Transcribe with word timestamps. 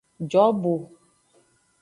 Jobo. 0.31 0.73